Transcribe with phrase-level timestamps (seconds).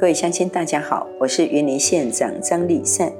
[0.00, 3.12] 各位乡亲，大家好，我是云林县长张丽善。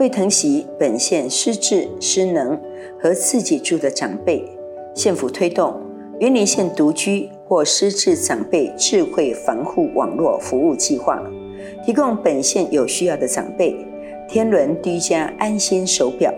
[0.00, 2.60] 为疼惜本县失智、失能
[3.00, 4.44] 和自己住的长辈，
[4.92, 5.80] 县府推动
[6.18, 11.22] 云林县独居或失智长辈智慧防护网络服务计划，
[11.86, 13.76] 提供本县有需要的长辈
[14.28, 16.34] 天伦居家安心手表，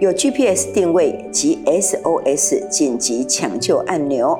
[0.00, 4.36] 有 GPS 定位及 SOS 紧急抢救按钮，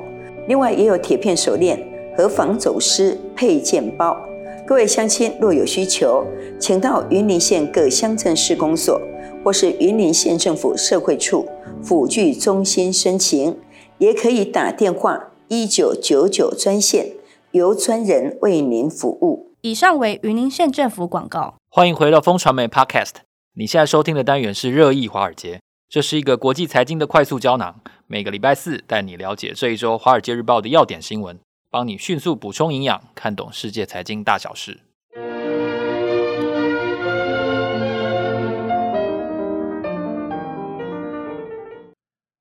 [0.49, 1.79] 另外也有铁片手链
[2.17, 4.21] 和防走失配件包。
[4.67, 6.25] 各位乡亲，若有需求，
[6.59, 8.99] 请到云林县各乡镇市公所
[9.43, 11.47] 或是云林县政府社会处
[11.83, 13.59] 辅具中心申请，
[13.99, 17.11] 也可以打电话一九九九专线，
[17.51, 19.51] 由专人为您服务。
[19.61, 21.53] 以上为云林县政府广告。
[21.69, 23.11] 欢迎回到风传媒 Podcast，
[23.53, 27.75] 你现在收听的单元是热议华尔街，这是一个国际财经的快速胶囊，
[28.07, 31.37] 每个礼拜四带你了解这一周《华尔街日报》的要点新闻。
[31.75, 34.79] 帮你迅速补充营养，看懂世界财经大小事。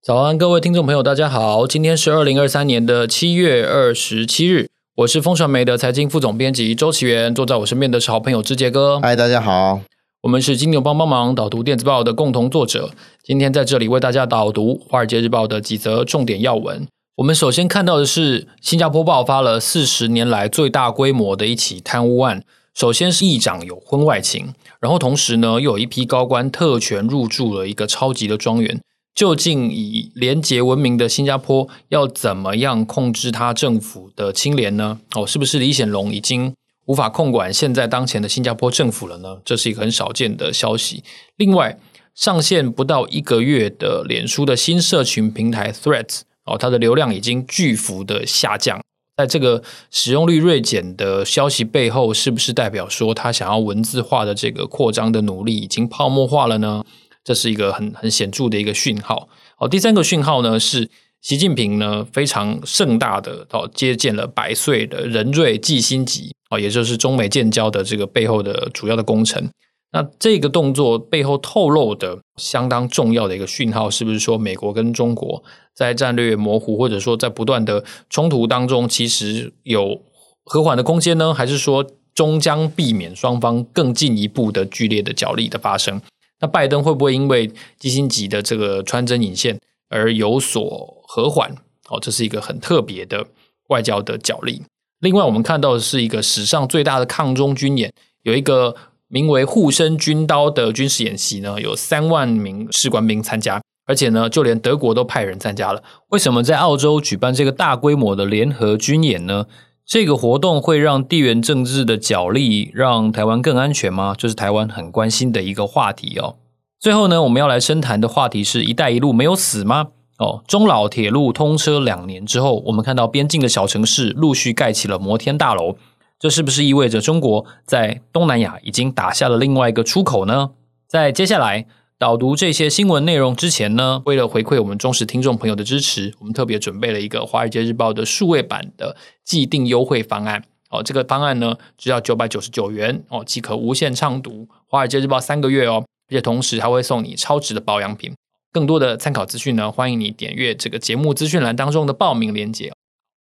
[0.00, 4.68] 早安，各位听众朋友，大家好，今天是二零二三年的七月二十七日，
[4.98, 9.00] 我是风传媒的财经副总编辑周启源，坐在我身边的是好朋友志杰哥。
[9.00, 9.80] 嗨，大家好，
[10.22, 12.92] 我们是金牛帮帮忙导读电子报的共同作者，
[13.24, 16.86] 今天在这里为大家导读《华尔街日报》的几则重点要闻。
[17.16, 22.42] 我们首先看到的是，新加坡爆发了四十年来最大规模的一起贪污案。
[22.74, 28.80] 首先是议长有婚外情，然后同时呢，又有一批高官特权入住了一个超级的庄园。
[29.14, 34.98] 究竟以廉洁闻名的新加坡要怎么样控制他政府的清廉呢？
[35.14, 36.52] 哦，是不是李显龙已经
[36.86, 39.38] 无法控管现在当前的新加坡政府了呢？
[39.44, 41.04] 这是一个很少见的消息。
[41.36, 41.78] 另外，
[42.16, 46.22] 上线不到一个月的脸书的新社群平台 Threads。
[46.44, 48.80] 哦，它的流量已经巨幅的下降，
[49.16, 56.84] 在这个使用率锐减的消息背后，是不是代表说它想要文字化的这个扩张的努力已经泡沫化了呢？
[57.22, 59.28] 这是一个很很显著的一个讯号。
[59.58, 60.90] 哦，第三个讯号呢是
[61.22, 69.48] 习近平呢非常盛大的哦接见了百岁的任瑞季辛吉哦，也就是中美建交的这个背后的主要的功臣。
[69.96, 80.02] 那这个动作背后透露的相当重要的一个讯号，是不是说美国跟中国在战略模糊，或者说在不断的冲突当中，其实有
[80.44, 81.32] 和缓的空间呢？
[81.32, 86.02] 还是说终将避免双方更进一步的剧烈的角力的发生？
[86.40, 91.54] 那拜登会不会因为基辛格的这个穿针引线而有所和缓？
[91.88, 93.24] 哦，这是一个很特别的
[93.68, 94.60] 外交的角力。
[94.98, 98.74] 另外，我们看到的是一个史上最大的抗中军演，有一个。
[99.14, 105.84] 名为“护身军刀”的军事演习呢，有三万名士官兵参加，而且呢，就连德国都派人参加了。
[106.08, 109.46] 为什么在澳洲举办这个大规模的联合军演呢？
[109.86, 114.16] 这个活动会让地缘政治的角力让台湾更安全吗？
[114.18, 116.34] 这是台湾很关心的一个话题哦。
[116.80, 119.90] 最后呢，我们要来深谈的话题是“一带一路”没有死吗？
[120.18, 125.76] 哦，中老铁路通车两年之后，我们看到边境的小城市陆续盖起了摩天大楼。
[126.24, 130.52] 这是不是意味着中国在东南亚已经打下了另外一个出口呢？
[130.86, 131.66] 在接下来
[131.98, 140.42] 导读这些新闻内容之前呢，为了回馈我们忠实听众朋友的支持，我们特别准备了一个《华尔街日报》的数位版的既定优惠方案。
[140.70, 144.30] 哦，这个方案呢，只要九百九十九元哦，即可无限畅读
[144.66, 148.14] 《华尔街日报》三个月哦，而且同时还会送你超值的保养品。
[148.50, 152.72] 更多的参考资讯呢，欢迎你点阅这个节目资讯栏当中的报名链接。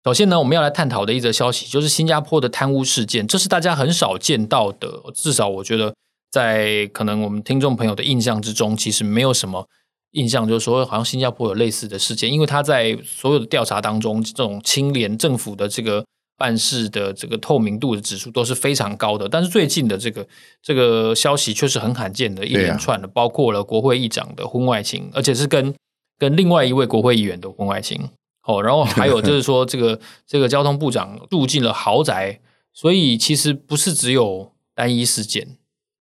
[0.05, 5.01] 首先呢，我们要来探讨的一则消息，就是新加坡的贪污事件，这是大家很少见到的。
[5.13, 5.93] 至少我觉得，
[6.31, 9.67] 在可能我们听众朋友的印象之中，其实没有什么
[10.11, 16.05] 印象，就是说好像新加坡有类似的事件，因为他在所有的调查当中，这种清廉政府的这个
[16.37, 19.27] 办事的这个透明度的指数都是非常高的。
[19.27, 20.25] 但是最近的这个
[20.63, 25.75] 这个消息却是很罕见的，一连串的，包括了国会议长的婚外情，而且是跟
[26.17, 28.09] 跟另外一位国会议员的婚外情。
[28.49, 32.39] 哦，然后还有 就是说，这个这个交通部长住进了豪宅，
[32.73, 35.57] 所以其实不是只有单一事件，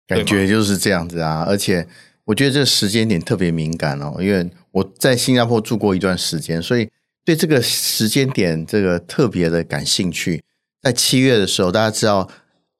[0.06, 1.46] 感觉就是这样子啊。
[1.48, 1.88] 而且
[2.26, 6.90] 我觉得这个时间点特别敏感哦，因为我在新加坡住过一段时间，所以
[7.24, 10.44] 对这个时间点这个特别的感兴趣。
[10.82, 12.28] 在七月的时候，大家知道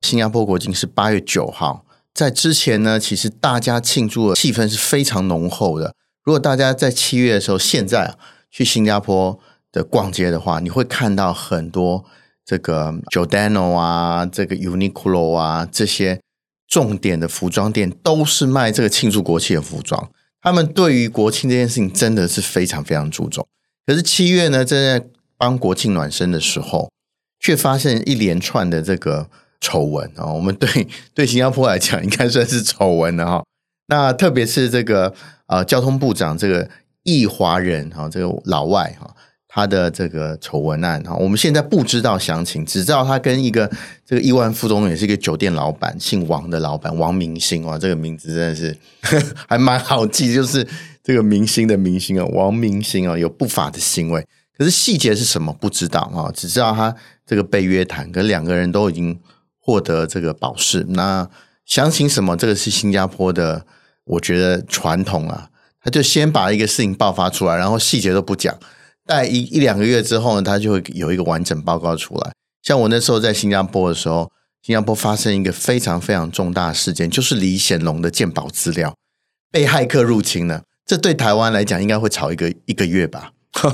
[0.02, 5.96] 新加坡国庆是八月九号，在之前呢，其实大家庆祝的气氛是非常浓厚的。
[6.22, 8.18] 如果大家在七月的时候，现在
[8.52, 9.40] 去新加坡。
[9.74, 12.06] 的逛街的话，你会看到很多
[12.46, 16.22] 这个 Jordano 啊，这个 Uniqlo 啊，这些
[16.68, 20.10] 重点的服装店都是卖这个庆祝国庆的服装。
[20.42, 23.48] 他们对于国庆这件事情真的是非常非常注重。
[23.86, 25.06] 可是七月呢，正在
[25.38, 26.92] 帮国庆暖身的时候，
[27.40, 29.28] 却发现一连串的这个
[29.60, 30.26] 丑闻啊。
[30.26, 33.44] 我们对对新加坡来讲，应该算是丑闻了哈。
[33.88, 35.14] 那特别是这个
[35.48, 36.70] 呃交通部长这个
[37.04, 39.16] 易华人哈，这个老外哈。
[39.56, 43.70] 他的这个丑闻案哈，我们现在不知道详情，只知道他跟一个
[44.04, 50.68] 这个亿万富翁，也是一个酒店老板，姓王的老板王明星啊，这个名字真的是呵 还蛮好记，就是
[51.04, 54.26] 这个明星的明星啊，王明星啊，有不法的行为，
[54.58, 59.20] 可是细节是什么不知道啊，只知道他这个被约谈，可两个人都已经
[59.60, 60.84] 获得这个保释。
[60.90, 61.30] 那
[61.64, 63.64] 详情什么，这个是新加坡的，
[64.06, 65.50] 我觉得传统啊，
[65.84, 68.58] 他就先把一个事情爆发出来，然后细节都不讲。
[69.08, 72.32] 在一一两个月之后呢，他就会有一个完整报告出来。
[72.62, 78.94] 像我那时候在新加坡的时候，新加坡发生一个非常非常重大的事件，就是李显龙的鉴宝资料
[79.52, 80.64] 被骇客入侵了。
[80.86, 83.32] 这对台湾来讲，应该会吵一个一个月吧？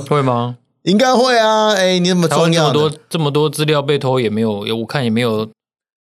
[0.08, 0.56] 会吗？
[0.82, 1.72] 应该会啊！
[1.74, 2.72] 哎，你怎么重要？
[2.72, 5.48] 这么多这么多资料被偷，也没有，我看也没有。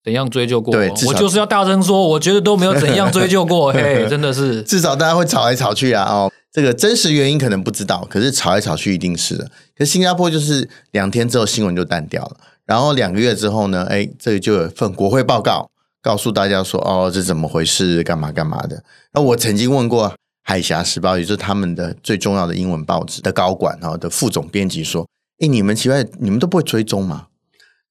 [0.05, 0.73] 怎样追究过？
[0.73, 3.71] 对，我就是要大声说，我觉得都没有怎样追究过。
[3.75, 6.05] 嘿，真的是，至少大家会吵来吵去啊。
[6.05, 9.45] 哦，这个真实原因可能不知道，可是吵来吵去一定是的。
[9.77, 15.71] 可是新加坡就是两天之后新闻就淡掉了，然后两个月之后呢，哎，这个就有份国会报告
[16.03, 18.03] 告诉大家说，哦，这怎么回事？
[18.03, 18.83] 干嘛干嘛的？
[19.13, 20.09] 那我曾经问过
[20.43, 25.07] 《海峡时报》，也就是他们的最重要的英文报纸的高管啊的副总编辑说，
[25.39, 27.29] 哎，你们奇怪，你们都不会追踪吗？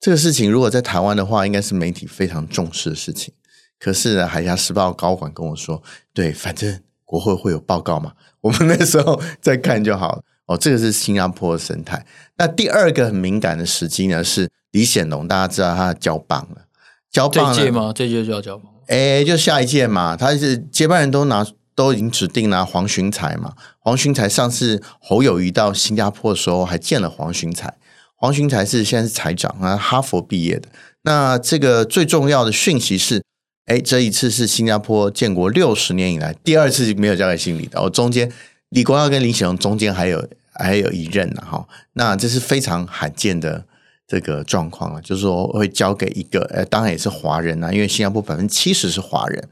[0.02, 3.34] 这个事情如果在台湾的话，应该是媒体非常重视的事情。
[3.80, 5.82] 可是，《海峡时报》高管跟我说
[6.14, 8.12] ：“对，反正国会会有报告嘛，
[8.42, 12.06] 我们那时候再看就好了。”哦，这个是新加坡的生态。
[12.38, 16.62] 那第二个很敏感的时机呢，是李显龙，大家知道他交棒了，
[17.12, 17.92] 交棒了这届吗？
[17.94, 18.72] 这届就要交棒？
[18.88, 20.16] 哎，就下一届嘛。
[20.16, 21.46] 他是接班人都拿
[21.76, 23.56] 都已经指定了黄循财嘛。
[23.80, 27.74] 黄循财上次侯友谊到新加坡的时候，还见了黄循财。
[28.16, 30.70] 黄循财是现在是财长啊，哈佛毕业的。
[31.02, 33.22] 那这个最重要的讯息是，
[33.68, 37.80] 哎，这一次是新加坡建国六十年以来第二次没有交给姓李的。
[37.80, 38.32] 哦，中间
[38.70, 41.68] 李光耀跟李显龙中间还有还有一任呢，哈。
[41.94, 43.66] 那这是非常罕见的
[44.08, 49.50] 这个状况啊，就是说会交给一个，呃，当然也是华人啊，因为新加坡百分之七十是华人。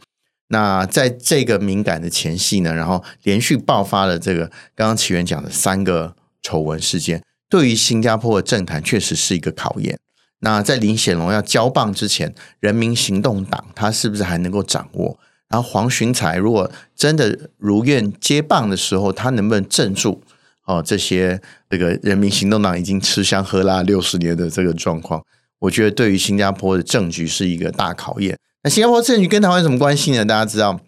[0.48, 7.22] 那在这个敏感的前夕呢，然后连续爆发了这个刚刚奇源讲的三个丑闻事件。
[7.50, 10.00] 对于新加坡的政坛确实是一个考验。
[10.46, 15.18] 那在林显龙要交棒之前，人民行动党他是不是还能够掌握？
[15.50, 20.22] 然后黄循财如果真的如愿接棒的时候，他能不能镇住？
[20.66, 25.24] 哦，这些这个人民行动党已经吃香喝辣六十年的这个状况，
[25.58, 28.38] 我觉得对于新加坡的政局是一个大考验。
[28.62, 30.24] 那新加坡政局跟台湾有什么关系呢？
[30.24, 30.80] 大家知道，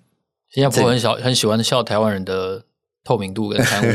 [0.54, 2.64] 新加坡很小很喜欢笑台湾人的。
[3.08, 3.94] 透明度跟贪污，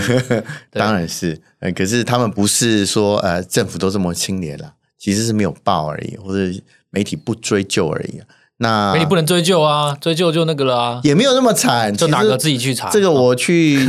[0.71, 1.39] 当然是，
[1.77, 4.73] 可是他们不是说呃政府都这么清廉了，
[5.03, 6.57] 其实是没有报而已，或者
[6.91, 8.21] 媒体不追究而已。
[8.59, 12.89] 那媒体不能追究啊，追究就那个了啊，也没有那么惨，就哪个自己去查。
[12.89, 13.85] 这个我去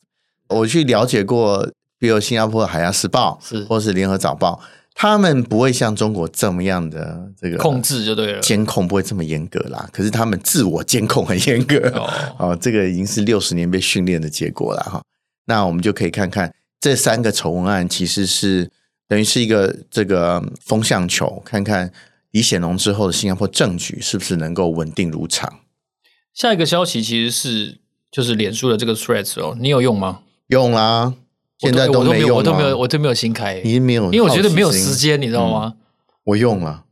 [0.50, 1.66] 我去了解过，
[1.98, 4.60] 比如新加坡的《海峡时报》是，或是《联合早报》。
[5.00, 9.88] 他们不会像中国这么样的这个控制就对了，监控不会这么严格啦。
[9.92, 12.10] 可是他们自我监控很严格哦，
[12.50, 15.00] 哦，这个已经是六十年被训练的结果了哈。
[15.46, 18.68] 那我们就可以看看这三个丑闻案，其实是
[19.08, 21.90] 等于是一个这个风向球，看看
[22.30, 25.60] 李显龙之后的新加坡政局是不是能够稳定如常。
[26.34, 27.78] 下一个消息其实是
[28.12, 30.20] 就是脸书的这个 Threads 哦，你有用吗？
[30.48, 31.14] 用啦。
[31.58, 33.60] 现在都没有，我都没有，我都没有新开。
[33.64, 35.74] 你没有，因为我觉得没有时间，你知道吗？
[36.22, 36.84] 我用了，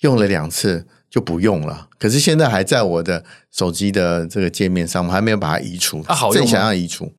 [0.00, 1.88] 用了两次就不用了。
[1.98, 6.02] 可是现在还在我的手机的这个界面上，我还没有把它移除。
[6.08, 7.12] 啊，好用，正想要移除，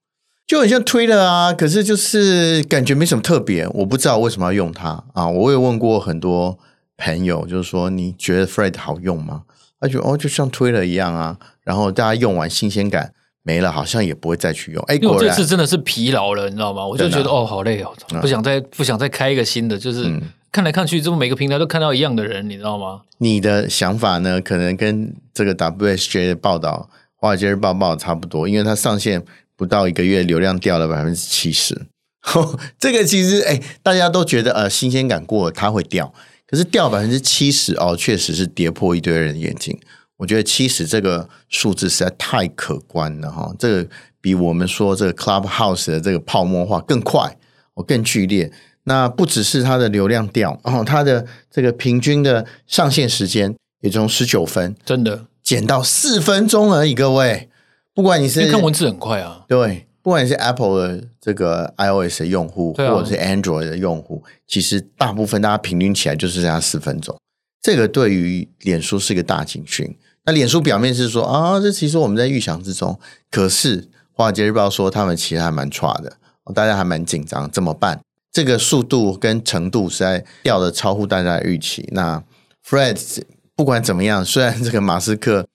[0.50, 1.54] 就很像推了啊。
[1.54, 5.30] 可是就是感觉没什么特别，我不知道为什么要用它啊。
[5.30, 6.58] 我也问过很多
[6.98, 9.44] 朋友，就是说你觉得 Thread 好用吗？
[9.80, 11.38] 他觉得哦，就像推了一样啊。
[11.64, 13.14] 然后大家用完新鲜感。
[13.42, 14.84] 没了，好像也不会再去用。
[14.88, 16.86] 哎，我这次真的是疲劳了，你知道吗？
[16.86, 17.90] 我就觉得哦，好累哦，
[18.22, 19.76] 不想再不想再开一个新的。
[19.76, 20.06] 就是
[20.52, 23.02] 看来看去，这么每个平台都看到一样的人，你知道吗？
[23.18, 29.24] 你的想法呢，可能跟这个 WSJ 的报道、华尔街日报报差不多，因为它上线
[29.60, 31.88] 不到一个月，流量掉了百分之七十。
[32.80, 36.14] 这个其实哎，大家都觉得呃新鲜感过了，它会掉，
[36.48, 39.78] 可是掉百分之七十哦，确实是跌破一堆人的眼睛。
[40.16, 43.90] 我觉得七十这个数字实在太可观了哈，这个
[44.22, 47.36] 比我们说这个 Clubhouse 的这个泡沫化更快，
[47.74, 48.50] 哦更剧烈。
[48.86, 56.96] 那不只是它的流量掉，然后它的这个平均的上线时间也从十九分，真的减到四分钟而已。
[56.96, 57.50] 各位，
[57.94, 67.18] 不管你是看文字很快啊，对，不管你是 Apple 的这个 iOS 的用户，或者是 Android 的用户，其实大部分大家平均起来就是这样四分钟。
[67.62, 69.98] 这个对于脸书是一个大警讯。
[70.26, 72.98] 那脸书表面是说啊，这其实我们在预想之中。
[73.30, 73.82] 可是
[74.14, 76.14] 《华尔街日报》说他们其实还蛮差的，
[76.54, 78.00] 大家还蛮紧张，怎么办？
[78.32, 81.90] 这个速度跟程度实在掉的超乎大家的预期。
[81.92, 82.24] 那
[82.66, 83.24] Fred
[83.56, 85.48] 不管怎么样，虽然这个马斯克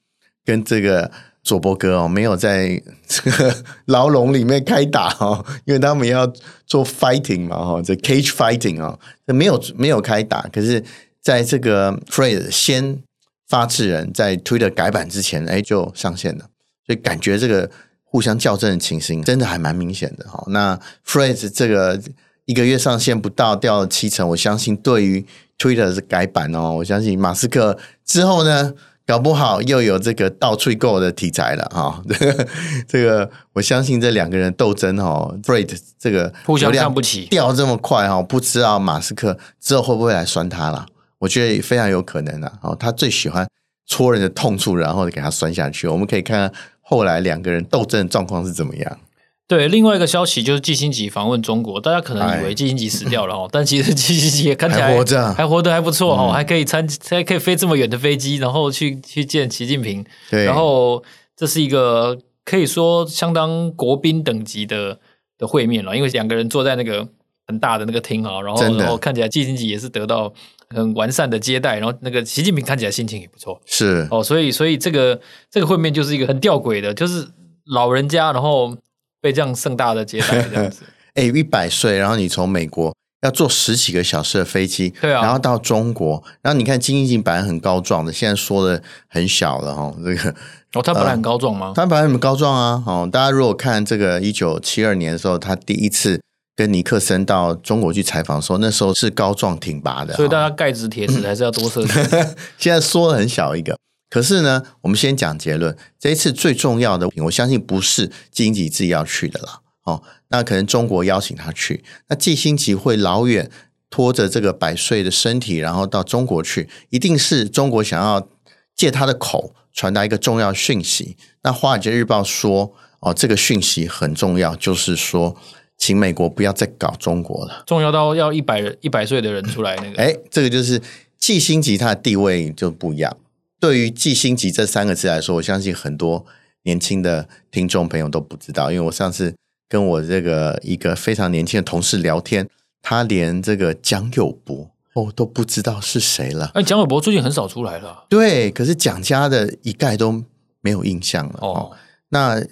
[0.45, 1.11] 跟这个
[1.45, 6.27] 佐伯格哦没有在这 个牢笼里面开打哦，因为他们要
[6.67, 10.43] 做 fighting 嘛哈，这 cage fighting 啊，没有没有开打。
[10.53, 10.83] 可是
[11.23, 12.99] 在这个 Fred 先。
[13.47, 16.47] 发制人在 Twitter 改版之前，哎，就上线了，
[16.87, 17.71] 所以感觉这个
[18.03, 20.43] 互相校正的情形真的还蛮明显的哈。
[20.49, 22.01] 那 Threads 这个
[22.47, 25.25] 一个月上线不到，掉了七成，我相信对于
[25.59, 28.73] Twitter 的改版哦，我相信马斯克之后呢，
[29.07, 32.03] 搞不好又有这个倒吹够的题材了哈。
[32.89, 40.87] 这个我相信这两个人斗争哦，Threads 这个互相看不起，掉这么快哈，不知道马斯克之后会不会来酸他了。
[41.19, 43.47] 我觉得非常有可能的哦，他最喜欢
[43.87, 45.87] 戳人的痛处，然后给他酸下去。
[45.87, 48.99] 我们可以看看后来两个人斗争的状况是怎么样。
[49.47, 60.05] 对，另外一个消息就是季辛吉访问中国，大家可能以为季辛吉死掉了哦，但其实季辛吉也看起来还活着，还活得还不错哦，还可以参，还可以飞这么远的飞机，然后去去见习近平。
[60.31, 61.03] 对，然后
[61.37, 64.99] 这是一个可以说相当国宾等级的
[65.39, 67.07] 的会面了，因为两个人坐在那个
[67.47, 70.33] 很大的那个厅啊，然后然后看起来季辛吉也是得到。
[70.71, 74.09] 很完善的接待，然后那个习近平看起来心情也不错，是。
[74.11, 77.25] 哦，所以所以这个这个会面就是一个很吊诡的，就是
[77.67, 78.77] 老人家然后
[79.25, 80.83] 被这样盛大的接待 这样子，
[81.15, 90.35] 哎，一百岁，然后你从美国要坐十几个小时的飞机，对啊，然后到中国，然后你看金英本来很高壮的，现在说的很小了哈，这个
[90.75, 91.69] 哦，他本来很高壮吗？
[91.69, 96.21] 呃，他本来很高壮啊，哦，大家如果看这个一九七二年的时候，他第一次。
[96.57, 101.85] 跟尼克森到中国去采访的时候，那时候是高壮挺拔的，所以大家盖直铁质还是要多设
[102.57, 103.77] 现在缩的很小一个，
[104.15, 105.77] 可是呢，我们先讲结论。
[105.99, 109.59] 这一次最重要的，我相信不是季辛吉自己要去的啦。
[109.83, 113.51] 哦，那可能中国邀请他去，那季辛吉会老远
[113.91, 118.29] 拖着这个百岁的身体，然后到中国去，一定是中国想要
[118.77, 121.17] 借他的口传达一个重要讯息。
[121.43, 125.37] 那《华尔街日报》说，哦，这个讯息很重要，就是说。
[125.77, 130.01] 请美国不要再搞中国了，重要到要一百人一百岁的人出来那个。
[130.01, 130.81] 哎，这个就是
[131.19, 133.17] 季辛吉他的地位就不一样。
[133.65, 136.27] 对于季辛吉这三个字来说，我相信很多
[136.65, 139.35] 年轻的听众朋友都不知道，因为我上次
[139.71, 142.47] 跟我这个一个非常年轻的同事聊天，
[142.83, 146.51] 他连这个蒋友柏哦都不知道是谁了。
[146.53, 148.05] 哎，蒋友柏最近很少出来了。
[148.11, 150.23] 对，可是蒋家的一概都
[150.61, 151.39] 没有印象了。
[151.41, 151.73] 哦，
[152.11, 152.45] 那。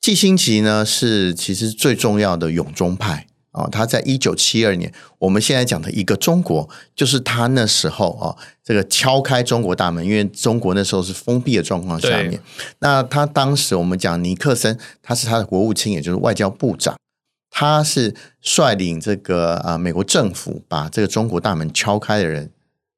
[0.00, 12.40] 季辛吉呢，是其实最重要的永中派啊、哦，他在一九七二年，我们现在讲的一个中国，就是他那时候啊、哦，这个敲开中国大门，因为中国那时候是封闭的状况下面。
[12.80, 16.96] 那他当时我们讲尼克森，他是他的国务卿，也就是外交部长，
[17.50, 22.50] 他是率领这个啊美国政府把这个中国大门敲开的人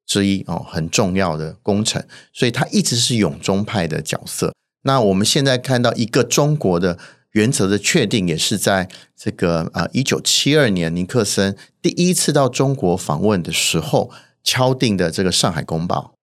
[0.05, 2.03] 之一哦，很重要的工程，
[2.33, 4.53] 所以他一直是永中派的角色。
[4.83, 6.97] 那我们现在看到一个中国的
[7.31, 14.11] 原则的确定，也是在这个呃一九七二年尼克森第一次到中国访问的时候
[14.43, 16.13] 敲定的这个《上海公报》。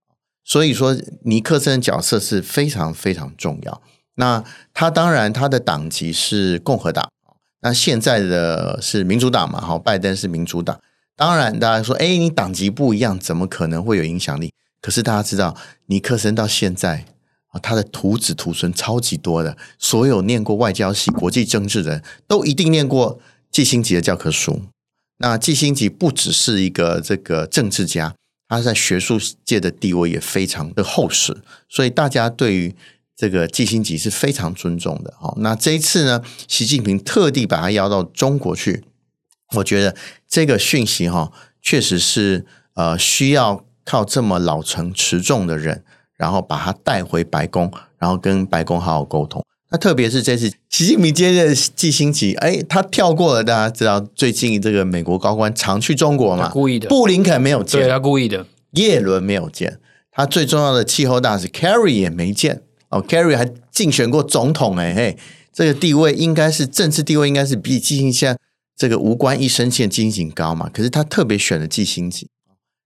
[0.44, 3.82] 所以说，尼克森的角色是非常非常重要。
[4.14, 7.10] 那他当然他的党籍是共和党，
[7.60, 9.60] 那现在的是民主党嘛？
[9.60, 10.80] 好，拜登是民主党。
[11.14, 14.52] 当然，大家说，哎，你党籍不一样，怎么可能会有影响力？
[14.80, 17.04] 可是大家知道，尼克森到现在。
[17.58, 23.18] 他的徒子徒孙超级多的，所有念过外交系、国际政治的人都一定念过
[23.50, 24.62] 季辛吉的教科书。
[25.18, 28.14] 那季辛吉不只是一个这个政治家，
[28.48, 31.36] 他在学术界的地位也非常的厚实，
[31.68, 32.74] 所以大家对于
[33.16, 35.12] 这个季辛吉是非常尊重的。
[35.18, 38.84] 好，那这一次呢，习近平特地把他邀到中国去，
[39.56, 39.96] 我觉得
[40.28, 45.84] 这个讯息哈，确实是呃需要靠这么老成持重的人。
[46.18, 49.42] 然后把他带回白宫，然后跟白宫好好沟通。
[49.70, 53.44] 那特别是这次习近平接任季辛吉，哎，他跳过了。
[53.44, 56.48] 大家知道，最近这个美国高官常去中国嘛？
[56.48, 56.88] 故意的。
[56.88, 58.46] 布林肯没有见，对，他故意的。
[58.72, 59.78] 叶伦没有见，
[60.10, 62.62] 他最重要的气候大使 Kerry 也没见。
[62.88, 65.18] 哦，Kerry 还竞选过总统，哎嘿，
[65.52, 68.26] 这个地位应该是政治地位应该是比季辛吉
[68.74, 70.70] 这个无官一身轻的季高嘛？
[70.72, 72.28] 可是他特别选了季辛吉。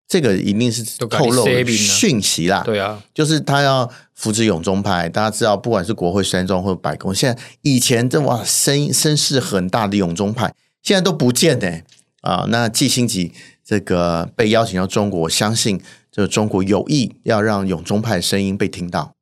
[0.08, 5.08] 这个一定是透露讯息啦，对啊，就是他要扶持永中派。
[5.08, 11.80] 大家知道，不管是国会山庄或者白宫，现在以前这哇声声势很大的永中派，现在都不见呢
[12.20, 12.44] 啊。
[12.48, 13.32] 那季辛吉
[13.64, 15.80] 这个被邀请到中国，我相信
[16.10, 19.14] 这个中国有意要让永中派的声音被听到，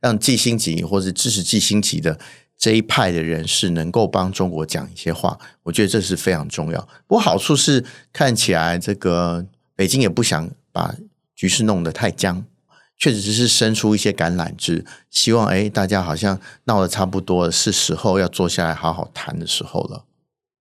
[0.00, 2.18] 让季辛吉或者支持季辛吉的
[2.56, 6.80] 这一派的人士能够帮中国讲一些话，我觉得这是非常重要。
[7.06, 9.44] 不过好处是看起来这个
[9.78, 10.92] 北京也不想把
[11.36, 12.44] 局势弄得太僵。
[13.00, 20.02] 确实是伸出一些橄榄枝，希望哎，大家好像闹得差不多了，是时候要坐下来好好谈的时候了。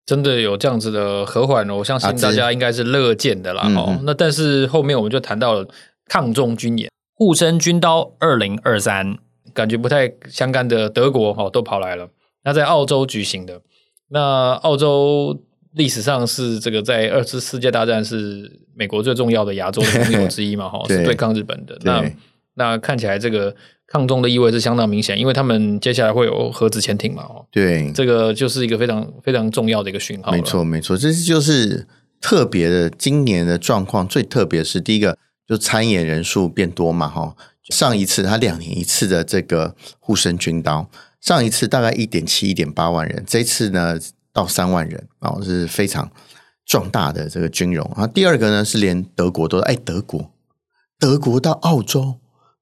[0.05, 3.67] 真的有这样子的和缓，我相信大家应该是乐见的啦。
[4.03, 5.67] 那但是后面我们就谈到了
[6.05, 9.17] 抗中军演，护身军刀二零二三，
[9.51, 12.07] 感觉不太相干的德国哦都跑来了。
[12.43, 13.61] 那在澳洲举行的，
[14.09, 15.41] 那澳洲
[15.73, 20.67] 历史上是这个在二次世界大战是美国最重要的亚洲的盟友之一嘛？
[20.69, 21.77] 哈，是对抗日本的。
[21.83, 22.03] 那
[22.55, 23.55] 那看起来这个
[23.85, 27.23] 抗中的意味是相当明显，因为他们接下来会有核子潜艇嘛？
[27.23, 30.31] 哦，对，这个就是一个非常非常重要的一个讯号。
[30.31, 31.85] 没错，没错，这就是
[32.19, 32.89] 特别的。
[32.89, 37.07] 今年的状况最特别是第一个，就参演人数变多嘛？
[37.07, 37.35] 哈，
[37.69, 40.89] 上一次他两年一次的这个护身军刀，
[41.21, 43.99] 上一次大概一点七、一点八万人，这次呢
[44.37, 46.07] 到三万人，哦，是非常
[46.63, 47.83] 壮大的这个军容。
[47.95, 50.29] 然后第二个呢是连德国都哎，德国，
[50.99, 52.19] 德国到澳洲。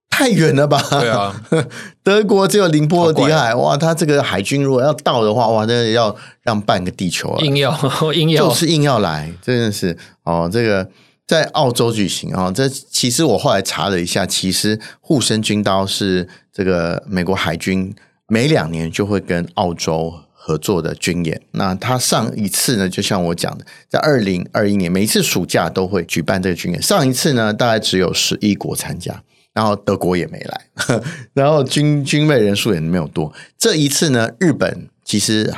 [0.07, 0.81] 太远了吧？
[0.91, 1.43] 对啊，
[2.01, 7.77] 德国只有宁波的底海，哇，他这个海军如果要到的话，哇，那要让半个地球啊， 硬要
[8.13, 10.49] 硬要，就是硬要来，真的是哦。
[10.49, 10.89] 这个
[11.27, 17.93] 在澳洲举行啊，哦，这其实我后来查了一下，其实护身军刀是这个美国海军
[18.29, 20.13] 每两年就会跟澳洲
[20.45, 21.41] 合作的军演。
[21.53, 26.79] 那他上一次呢，就像我讲的，在二零二一年，每一次暑假都会举办这个军演。
[26.79, 29.23] 上一次呢，大概只有十一国参加。
[29.55, 30.65] 然后德国也没来，
[31.33, 33.33] 然后军军备人数也没有多。
[33.57, 35.49] 这一次呢，日本其实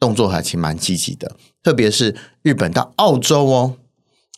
[0.00, 1.30] 动作还其实蛮积极的，
[1.62, 3.76] 特别是日本到澳洲哦，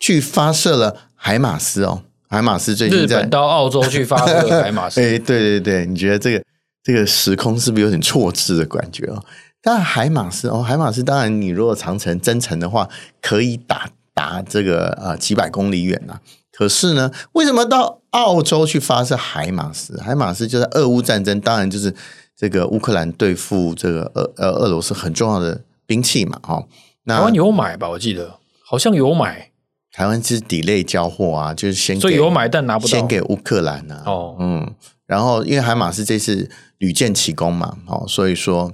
[0.01, 6.45] 去发射了海马斯哦，海马斯最近在日本到澳洲去发射海马斯， 哎，对对对，你觉得这个
[6.83, 9.25] 这个时空是不是有点错置的感觉哦？
[9.65, 12.87] 当然海马斯哦，海马斯当然你如果长程增程的话，
[13.23, 16.21] 可以打打这个呃几百公里远呐、啊。
[16.53, 19.99] 可是呢，为什么到澳洲去发射海马斯？
[20.01, 21.93] 海马斯就在俄乌战争，当然就是
[22.37, 26.39] 这个乌克兰对付这个俄呃俄罗斯很重要的兵器嘛。
[26.43, 26.63] 哈，
[27.07, 27.89] 台湾有买吧？
[27.89, 29.51] 我记得好像有买。
[29.91, 34.11] 台湾是 delay 交货啊，就是先所以有买但拿不到，先给乌克兰呢、啊。
[34.11, 34.75] 哦，嗯，
[35.07, 38.73] 然后因为海马斯这次屡建奇功嘛，哦，所以说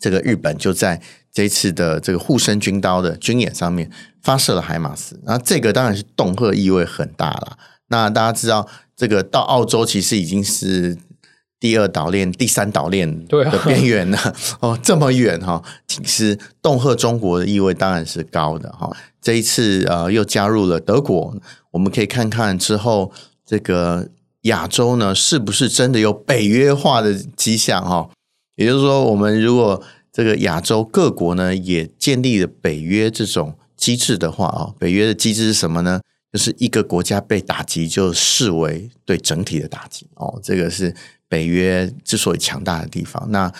[0.00, 3.88] 这个日本就在这次的这个护身军刀的军演上面。
[4.22, 7.56] 发射了海马斯，那这个当然是恫吓意味很大了。
[7.88, 10.94] 那大家知道，这个到澳洲其实已经是
[11.58, 14.18] 第二岛链、第三岛链的边缘了。
[14.18, 18.94] 啊、哦，这么远哈，其实恫吓中国的意味当然是高的哈。
[19.22, 21.34] 这一次呃，又加入了德国，
[21.70, 23.10] 我们可以看看之后
[23.46, 24.10] 这个
[24.42, 28.10] 亚洲呢，是不是真的有北约化的迹象哈？
[28.60, 33.56] 也就是说，我们如果这个亚洲各国呢，也建立了北约这种。
[33.80, 36.02] 机制的话啊，北约的机制是什么呢？
[36.30, 40.38] 就是一个国家被打击，就视为对整体的打击哦。
[40.42, 40.94] 这个是
[41.30, 43.26] 北约之所以强大的地方。
[43.30, 43.50] 那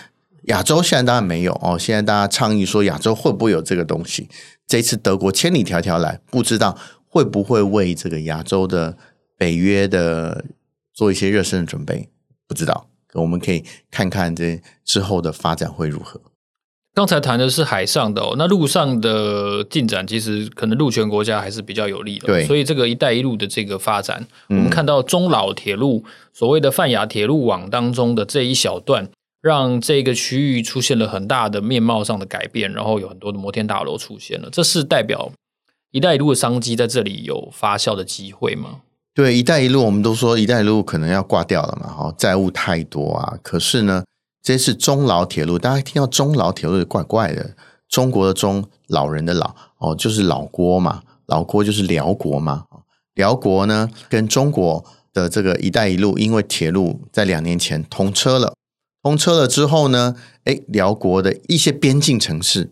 [0.48, 1.78] 亚洲现在当然没有哦。
[1.78, 4.28] 现在大家倡议说亚洲会不会有这个东西？
[4.66, 6.76] 这次德国千里迢迢来，不知道
[7.08, 8.98] 会不会为这个亚洲的
[9.38, 10.44] 北约的
[10.92, 12.10] 做一些热身的准备？
[12.46, 16.20] 不知道，我们可以看看这之后的发展会如何。
[16.92, 22.26] 刚才谈的是海上的哦，那陆上的进展其实可能陆权国家还是比较有利的。
[22.26, 29.08] 对，所以这个“一带一路”的这个发展，嗯、我们看到中老铁路所谓的泛亚铁路网当中的这一小段，
[29.40, 34.48] 让这个区域出现了很大的面貌上的改变，然后有很多的摩天大楼出现了。
[34.50, 35.30] 这是代表
[35.92, 38.80] “一带一路”的商机在这里有发酵的机会吗？
[39.14, 43.38] 对，“一带一路”我们都说“一带一路”可能要挂掉了嘛，哈，债务太多啊。
[43.42, 44.04] 可是呢？
[44.42, 47.54] 这是中老铁路，大家听到中老铁路就怪怪的。
[47.90, 52.64] 中国的中，老人的老哦，就是老郭嘛，老郭就是辽国嘛。
[53.12, 58.54] 辽国呢，跟中国的这个“一带一路”，因为铁路在两年前通车了，
[59.02, 62.70] 通车了之后呢，诶，辽国的一些边境城市，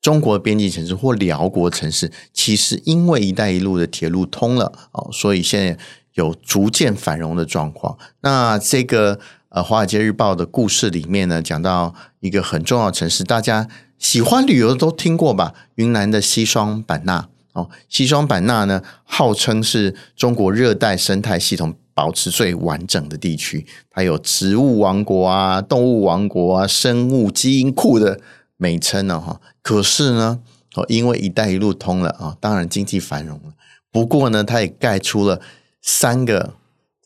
[0.00, 5.78] 中国边境城市或辽国城市，其实因为“一带一路”的铁路通了哦，所以现在
[6.14, 7.98] 有逐渐繁荣的状况。
[8.20, 9.18] 那这个。
[9.52, 13.66] 呃，《华尔街日报》的故事里面呢，讲到一个很重要的城市，大家
[13.98, 15.52] 喜欢旅游都听过吧？
[15.74, 28.20] 云南的西双版纳哦，西双版纳呢，号称是中国热带生态系统保持最完整的地区，它有植物王国啊、动物王国啊、生物基因库的
[28.60, 29.18] 美称呢。
[29.18, 30.40] 哈，可是呢，
[30.74, 33.54] 哦，因为“一带一路”通了啊，当然经济繁荣了。
[33.90, 35.40] 不过呢，它也盖出了
[35.80, 36.54] 三个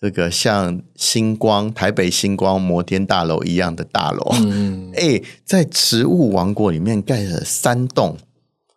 [0.00, 4.32] 这个像星光、台北星光摩天大楼一样的大楼。
[4.42, 8.18] 嗯， 哎，在植物王国里面盖了三栋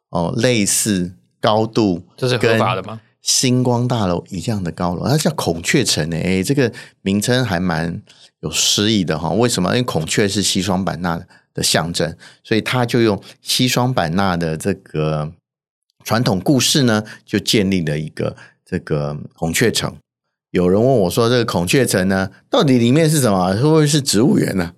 [0.10, 3.02] 哦，类似高度，这是合法的吗？
[3.22, 8.02] 星光大楼一样的高楼，它叫孔雀城诶，哎，这个名称还蛮
[8.40, 9.32] 有诗意的哈。
[9.32, 9.70] 为什么？
[9.72, 15.34] 因为孔雀是西双版纳的的象征，所以他就用西双版纳的这个
[16.04, 19.94] 传统故事呢，就建立了一个这个孔雀城。
[20.52, 23.54] 有人问我说：“这个孔雀城呢，到底里面是什么？
[23.56, 24.74] 会不会是植物园呢？”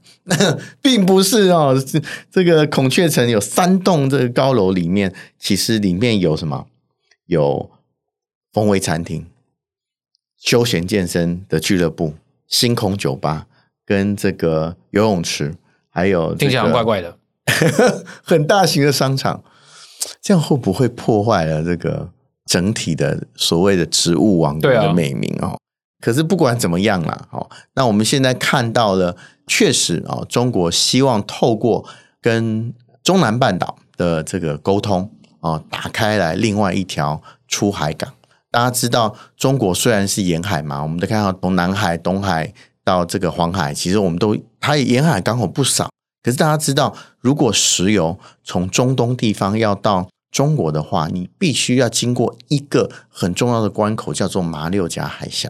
[0.82, 1.76] 并不是哦，
[2.32, 6.68] 这个孔雀城有三栋这个高楼，里面其实里面有什么？
[7.26, 7.70] 有。
[8.52, 9.28] 风味餐厅、
[10.36, 12.16] 休闲健身的俱乐部、
[12.48, 13.46] 星空酒吧，
[13.86, 15.54] 跟这个游泳池，
[16.00, 17.18] 还有、这个、听起来怪怪的，
[18.24, 19.44] 很大型的商场，
[20.22, 22.10] 这样会不会破坏了这个
[22.46, 25.48] 整体的所谓的植物王国的美名哦？
[25.48, 25.58] 啊、
[26.00, 31.86] 可是不管怎么样啦，哦，那我们现在看到了，确实哦，中国希望透过
[32.22, 38.14] 跟中南半岛的这个沟通哦，打开来另外一条出海港。
[38.52, 42.52] 大家知道，中国虽然是沿海嘛，我们都看到从南海、东海
[42.84, 45.90] 到这个黄海，其实我们都它沿海港口不少。
[46.22, 55.50] 可是大家知道，如果石油从中东地方要到中国的话，你必须要经过一个很重要的关口，叫做马六甲海峡。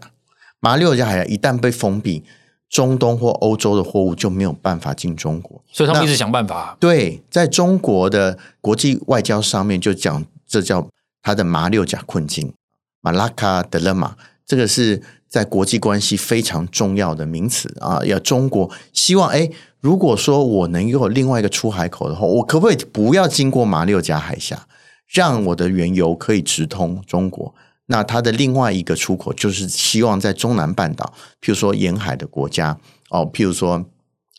[0.60, 2.24] 马六甲海峡一旦被封闭，
[2.70, 5.62] 中东或欧洲的货物就没有办法进中国。
[5.72, 6.78] 所以他们一直想办法。
[6.80, 10.88] 对，在中国的国际外交上面就讲，这叫
[11.24, 12.54] 它的马六甲困境。
[13.02, 14.16] 马拉卡德勒马，
[14.50, 18.02] 这个是在国际关系非常重要的名词啊！
[18.04, 19.48] 要中国希望，哎，
[19.80, 24.66] 如果说我能有另外一个出海口的话，我可不可以不要经过马六甲海峡，
[25.08, 27.54] 让我的原油可以直通中国？
[27.86, 32.76] 那它的另外一个出口就是希望在中南半岛，譬如说沿海的国家
[33.12, 33.86] 哦，譬如说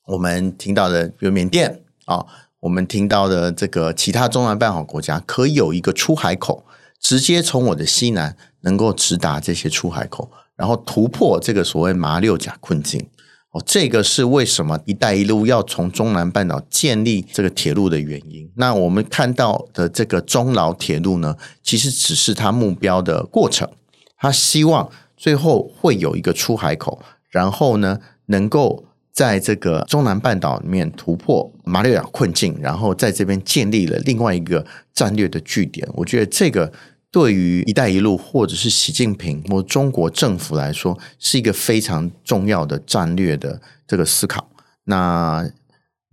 [0.08, 2.26] 我们听到的，比如缅甸啊，
[2.58, 6.64] 我们听到的这个其他中南半岛国家，可以有一个出海口，
[7.00, 8.36] 直接从我的西南。
[8.62, 13.04] 能够直达这些出海口，然后突破这个所谓马六甲困境
[13.52, 18.48] 哦，这个是为什么“一带一路”要从中南半岛建立这个铁路的原因。
[18.54, 23.68] 那我们看到的这个中老铁路呢，其实只是它目标的过程。
[24.16, 35.88] 他希望最后会有一个出海口，然后呢，能够在这个中南半岛里面突破马六甲困境，然后在这边建立了另外一个战略的据点。
[35.94, 36.72] 我觉得这个。
[37.12, 44.48] 对于“一带一路”或者是习近平或中国政府来说，是一个非常重要的战略的这个思考。
[44.84, 45.50] 那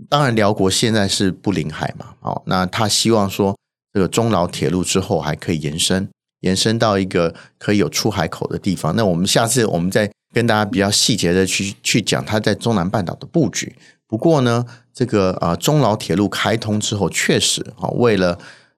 [0.09, 3.55] 当然，辽国现在是不临海嘛，哦，那他希望说，
[3.93, 6.07] 这个中老铁路之后还可以延伸，
[6.41, 8.95] 延伸到一个可以有出海口的地方。
[8.95, 13.75] 那我们下次我们再跟大家比较细节的去去讲他在中南半岛的布局。
[14.07, 18.37] 不过呢，这个啊，中老铁路开通之后，确实啊，为了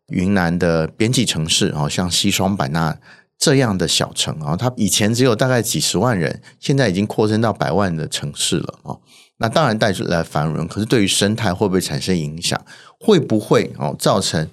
[0.10, 2.98] 云南的边际城市，哦，像西双版纳
[3.38, 9.00] 这样的小城啊，它以前只有大概几十万人，现在已经扩增到百万的城市了哦。
[9.38, 12.60] 那当然带出来繁荣，可是对于生态会不会产生影响？
[13.00, 14.50] 会不会哦造成？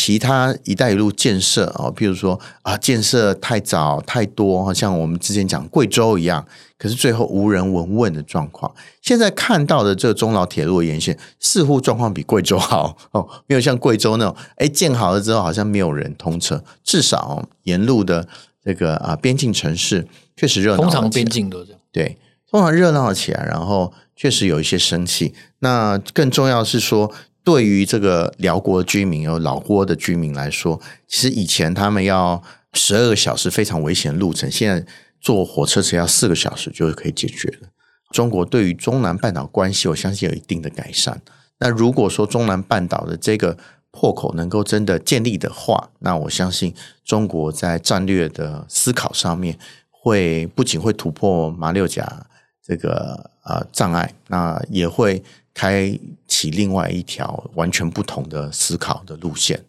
[0.00, 6.46] 其他“一带一路”建设啊，譬如说啊，建设太早太多，好像我们之前讲贵州一样，
[6.78, 8.72] 可是最后无人闻问的状况。
[9.02, 16.62] 现在看到的这个中老铁路的沿线，似乎状况比贵州好 哦，没有像贵州那种，哎，建好了之后好像没有人通车。
[16.84, 18.28] 至少沿路的
[18.64, 20.06] 这个啊边境城市
[20.36, 22.16] 确实热闹，通常边境都这样，对，
[22.48, 25.34] 通常热闹起来，然后确实有一些生气。
[25.58, 27.12] 那更重要是说。
[27.48, 32.42] 对于这个辽国居民，有老挝的居民来说，其实以前他们要
[32.74, 34.86] 十二个小时非常危险的路程，现在
[35.18, 37.68] 坐火车只要四个小时就可以解决了。
[38.10, 41.22] 中国对于中南半岛关系，我相信有一定的改善。
[41.58, 43.56] 那如果说中南半岛的这个
[43.92, 49.58] 破口能够真的建立的话，那我相信中国在战略的思考上面，
[49.90, 52.26] 会不仅会突破马六甲
[52.62, 55.24] 这个呃障碍，那也会。
[55.54, 55.98] 开
[56.38, 59.64] 启另外一条完全不同的思考的路线。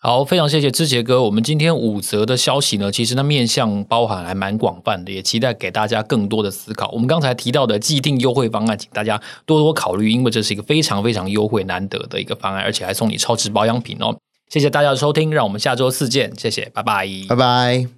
[0.00, 1.24] 好，非常谢谢志杰哥。
[1.24, 6.88] 我们今天五则的消息呢，其实它面向包含还蛮广泛的，也期待给大家更多的思考。
[6.92, 14.16] 我们刚才提到的既定优惠方案，请大家多多考虑，因为这是一个非常非常优惠难得的一个方案，而且还送你超值保养品哦。
[14.48, 16.32] 谢谢大家的收听，让我们下周四见。
[16.38, 17.88] 谢谢，拜拜，拜拜。